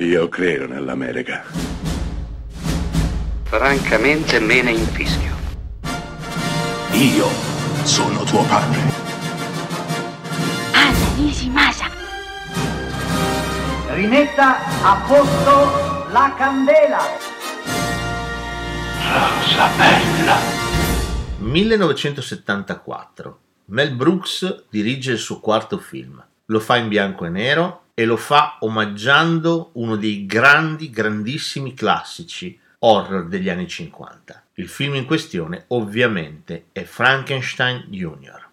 Io 0.00 0.28
credo 0.28 0.68
nell'America. 0.68 1.42
Francamente 3.42 4.38
me 4.38 4.62
ne 4.62 4.70
infischio. 4.70 5.34
Io 6.92 7.26
sono 7.82 8.22
tuo 8.22 8.44
padre. 8.44 8.78
Anna 10.70 11.08
Nishimasa. 11.16 11.90
Rimetta 13.88 14.84
a 14.84 15.02
posto 15.04 16.06
la 16.12 16.32
candela. 16.38 17.00
Rosa 19.02 19.68
bella. 19.76 20.36
1974. 21.38 23.40
Mel 23.64 23.96
Brooks 23.96 24.66
dirige 24.70 25.10
il 25.10 25.18
suo 25.18 25.40
quarto 25.40 25.78
film. 25.78 26.24
Lo 26.44 26.60
fa 26.60 26.76
in 26.76 26.86
bianco 26.86 27.24
e 27.24 27.30
nero 27.30 27.82
e 27.98 28.04
lo 28.04 28.16
fa 28.16 28.58
omaggiando 28.60 29.70
uno 29.72 29.96
dei 29.96 30.24
grandi, 30.24 30.88
grandissimi 30.88 31.74
classici 31.74 32.56
horror 32.78 33.26
degli 33.26 33.48
anni 33.48 33.66
50. 33.66 34.44
Il 34.54 34.68
film 34.68 34.94
in 34.94 35.04
questione 35.04 35.64
ovviamente 35.68 36.66
è 36.70 36.84
Frankenstein 36.84 37.86
Jr. 37.88 38.46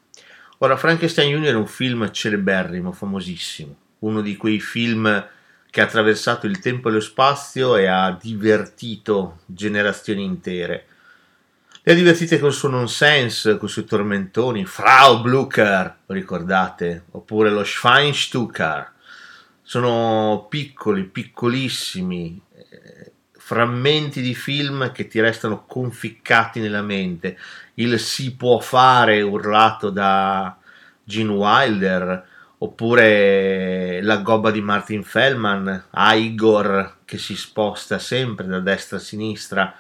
Ora, 0.57 0.75
Frankenstein 0.77 1.37
Jr. 1.37 1.49
è 1.49 1.53
un 1.53 1.67
film 1.67 2.09
celeberrimo, 2.09 2.91
famosissimo, 2.91 3.75
uno 3.99 4.21
di 4.21 4.35
quei 4.35 4.59
film 4.59 5.27
che 5.69 5.79
ha 5.79 5.83
attraversato 5.83 6.47
il 6.47 6.57
tempo 6.57 6.89
e 6.89 6.93
lo 6.93 6.99
spazio 6.99 7.75
e 7.75 7.85
ha 7.85 8.17
divertito 8.19 9.41
generazioni 9.45 10.23
intere. 10.23 10.87
Le 11.83 11.91
ha 11.91 11.95
divertite 11.95 12.39
col 12.39 12.51
suo 12.51 12.69
nonsense, 12.69 13.59
con 13.59 13.67
i 13.67 13.71
suoi 13.71 13.85
tormentoni, 13.85 14.65
Frau 14.65 15.21
Blucher, 15.21 15.97
ricordate? 16.07 17.03
Oppure 17.11 17.51
lo 17.51 17.63
Schweinstucker. 17.63 18.93
Sono 19.67 20.45
piccoli, 20.47 21.05
piccolissimi, 21.05 22.39
eh, 22.53 23.11
frammenti 23.35 24.21
di 24.21 24.35
film 24.35 24.91
che 24.91 25.07
ti 25.07 25.19
restano 25.19 25.65
conficcati 25.65 26.59
nella 26.59 26.83
mente. 26.83 27.35
Il 27.73 27.99
si 27.99 28.35
può 28.35 28.59
fare 28.59 29.23
urlato 29.23 29.89
da 29.89 30.55
Gene 31.03 31.31
Wilder, 31.31 32.27
oppure 32.59 34.01
la 34.03 34.17
gobba 34.17 34.51
di 34.51 34.61
Martin 34.61 35.03
Feldman, 35.03 35.85
Igor 35.95 36.97
che 37.03 37.17
si 37.17 37.35
sposta 37.35 37.97
sempre 37.97 38.45
da 38.45 38.59
destra 38.59 38.97
a 38.97 39.01
sinistra. 39.01 39.75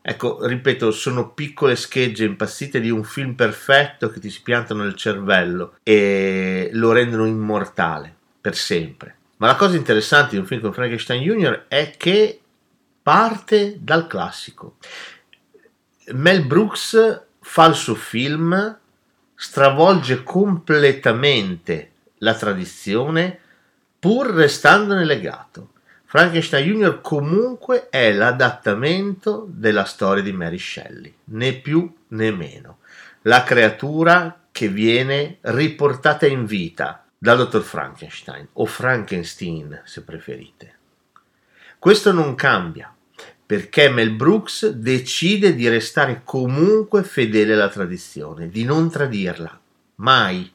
Ecco, 0.00 0.46
ripeto, 0.46 0.90
sono 0.90 1.32
piccole 1.32 1.76
schegge 1.76 2.24
impazzite 2.24 2.80
di 2.80 2.88
un 2.88 3.04
film 3.04 3.34
perfetto 3.34 4.08
che 4.08 4.20
ti 4.20 4.30
si 4.30 4.40
piantano 4.40 4.84
nel 4.84 4.94
cervello 4.94 5.74
e 5.82 6.70
lo 6.72 6.92
rendono 6.92 7.26
immortale 7.26 8.14
per 8.40 8.56
sempre. 8.56 9.17
Ma 9.38 9.46
la 9.46 9.56
cosa 9.56 9.76
interessante 9.76 10.30
di 10.30 10.38
un 10.38 10.46
film 10.46 10.60
con 10.60 10.72
Frankenstein 10.72 11.22
Jr. 11.22 11.64
è 11.68 11.94
che 11.96 12.40
parte 13.02 13.76
dal 13.80 14.06
classico. 14.06 14.76
Mel 16.08 16.44
Brooks 16.44 17.22
fa 17.40 17.66
il 17.66 17.74
suo 17.74 17.94
film, 17.94 18.78
stravolge 19.34 20.24
completamente 20.24 21.92
la 22.18 22.34
tradizione 22.34 23.38
pur 23.98 24.26
restandone 24.26 25.04
legato. 25.04 25.70
Frankenstein 26.04 26.72
Jr. 26.72 27.00
comunque 27.00 27.88
è 27.90 28.12
l'adattamento 28.12 29.46
della 29.48 29.84
storia 29.84 30.22
di 30.22 30.32
Mary 30.32 30.58
Shelley, 30.58 31.14
né 31.24 31.52
più 31.54 31.94
né 32.08 32.32
meno. 32.32 32.78
La 33.22 33.44
creatura 33.44 34.46
che 34.50 34.68
viene 34.68 35.38
riportata 35.42 36.26
in 36.26 36.44
vita 36.44 37.04
dal 37.18 37.36
dottor 37.36 37.62
Frankenstein 37.62 38.48
o 38.54 38.66
Frankenstein 38.66 39.82
se 39.84 40.02
preferite. 40.02 40.76
Questo 41.78 42.12
non 42.12 42.34
cambia 42.34 42.92
perché 43.48 43.88
Mel 43.88 44.10
Brooks 44.10 44.68
decide 44.68 45.54
di 45.54 45.66
restare 45.68 46.20
comunque 46.22 47.02
fedele 47.02 47.54
alla 47.54 47.70
tradizione, 47.70 48.50
di 48.50 48.62
non 48.62 48.90
tradirla, 48.90 49.58
mai. 49.96 50.52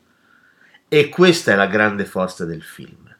E 0.87 1.09
questa 1.09 1.53
è 1.53 1.55
la 1.55 1.65
grande 1.65 2.05
forza 2.05 2.45
del 2.45 2.61
film. 2.61 3.11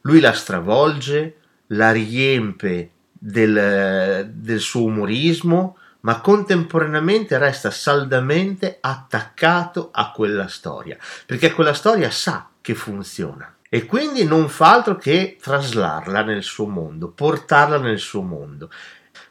Lui 0.00 0.18
la 0.18 0.32
stravolge, 0.32 1.36
la 1.68 1.92
riempie 1.92 2.90
del, 3.12 4.28
del 4.34 4.58
suo 4.58 4.86
umorismo, 4.86 5.76
ma 6.00 6.20
contemporaneamente 6.20 7.38
resta 7.38 7.70
saldamente 7.70 8.78
attaccato 8.80 9.90
a 9.92 10.10
quella 10.10 10.48
storia, 10.48 10.98
perché 11.26 11.52
quella 11.52 11.74
storia 11.74 12.10
sa 12.10 12.50
che 12.62 12.74
funziona 12.74 13.56
e 13.68 13.86
quindi 13.86 14.24
non 14.24 14.48
fa 14.48 14.72
altro 14.72 14.96
che 14.96 15.38
traslarla 15.40 16.22
nel 16.22 16.42
suo 16.42 16.66
mondo, 16.66 17.10
portarla 17.10 17.78
nel 17.78 17.98
suo 17.98 18.20
mondo. 18.20 18.70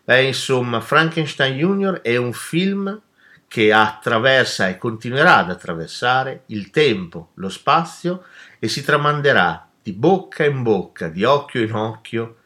Beh, 0.03 0.23
insomma, 0.23 0.81
Frankenstein 0.81 1.57
Jr. 1.57 2.01
è 2.01 2.15
un 2.17 2.33
film 2.33 3.01
che 3.47 3.71
attraversa 3.71 4.67
e 4.67 4.77
continuerà 4.77 5.37
ad 5.37 5.51
attraversare 5.51 6.43
il 6.47 6.71
tempo, 6.71 7.33
lo 7.35 7.49
spazio 7.49 8.23
e 8.57 8.67
si 8.67 8.83
tramanderà 8.83 9.69
di 9.79 9.93
bocca 9.93 10.43
in 10.43 10.63
bocca, 10.63 11.09
di 11.09 11.23
occhio 11.23 11.61
in 11.61 11.73
occhio, 11.73 12.37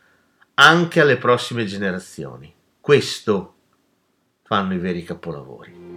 anche 0.56 1.00
alle 1.00 1.17
prossime 1.17 1.63
generazioni. 1.66 2.53
Questo 2.81 3.56
fanno 4.44 4.73
i 4.73 4.79
veri 4.79 5.03
capolavori. 5.03 5.96